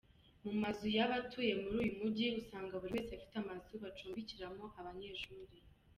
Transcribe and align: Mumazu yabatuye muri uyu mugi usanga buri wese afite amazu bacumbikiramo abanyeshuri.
Mumazu 0.43 0.85
yabatuye 0.97 1.51
muri 1.61 1.75
uyu 1.83 1.93
mugi 1.99 2.25
usanga 2.41 2.79
buri 2.81 2.93
wese 2.95 3.11
afite 3.13 3.35
amazu 3.43 3.71
bacumbikiramo 3.83 4.65
abanyeshuri. 4.79 5.55